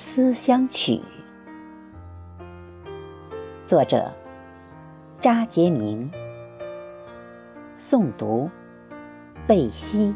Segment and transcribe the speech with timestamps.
[0.00, 0.92] 思乡曲》，
[3.66, 4.12] 作者
[5.20, 6.08] 扎杰明，
[7.80, 8.48] 诵读
[9.44, 10.14] 贝西。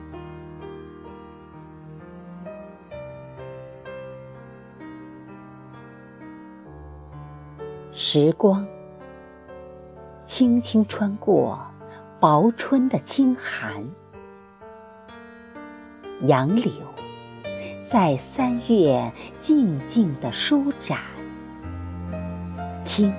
[7.91, 8.65] 时光
[10.25, 11.59] 轻轻穿过
[12.21, 13.85] 薄春的清寒，
[16.21, 16.71] 杨柳
[17.93, 20.99] 在三月静静的舒展。
[22.87, 23.13] 听，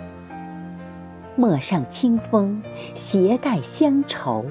[1.36, 2.60] 陌上清风
[2.96, 4.44] 携带乡愁，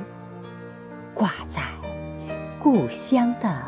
[1.13, 1.61] 挂在
[2.61, 3.63] 故乡的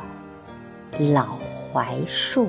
[1.13, 1.37] 老
[1.73, 2.49] 槐树。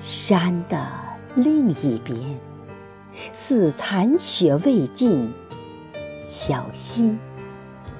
[0.00, 0.78] 山的
[1.34, 2.16] 另一边，
[3.32, 5.28] 似残雪未尽，
[6.34, 7.14] 小溪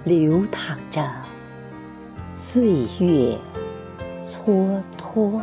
[0.04, 1.06] 流淌着
[2.30, 3.38] 岁月
[4.24, 5.38] 蹉跎。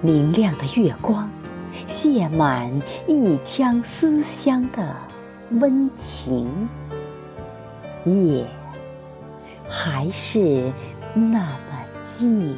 [0.00, 1.28] 明亮的月光，
[1.86, 2.72] 泻满
[3.06, 4.96] 一腔思乡的
[5.60, 6.48] 温情。
[8.06, 8.46] 夜
[9.68, 10.72] 还是。
[11.14, 11.84] 那么
[12.18, 12.56] 静，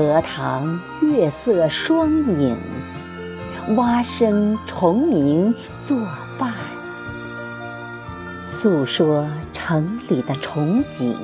[0.00, 2.08] 荷塘月色双
[2.40, 2.56] 影，
[3.76, 5.54] 蛙声虫鸣
[5.86, 5.94] 作
[6.38, 6.54] 伴，
[8.40, 11.14] 诉说城里的憧憬，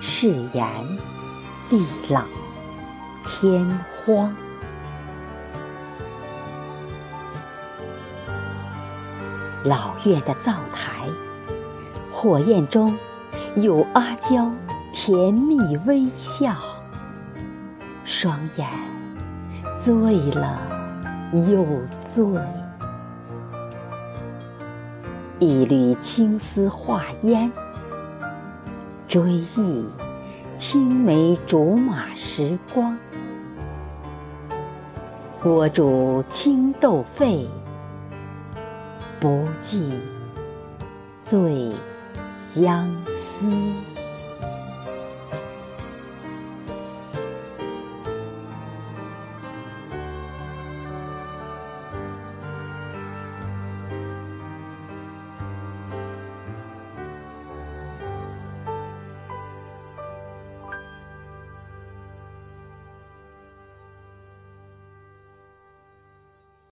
[0.00, 0.66] 誓言
[1.68, 2.22] 地老
[3.26, 3.62] 天
[4.06, 4.34] 荒。
[9.64, 11.06] 老月的灶台，
[12.10, 12.96] 火焰中
[13.56, 14.50] 有阿娇
[14.94, 16.56] 甜蜜微笑，
[18.12, 18.68] 双眼
[19.78, 19.90] 醉
[20.32, 20.58] 了
[21.32, 21.64] 又
[22.04, 22.22] 醉。
[25.38, 27.50] 一缕青丝化烟，
[29.08, 29.86] 追忆
[30.58, 32.94] 青梅竹马时光，
[35.42, 37.48] 锅煮青豆沸。
[39.18, 39.98] 不尽
[41.22, 41.74] 醉
[42.54, 43.46] 相思。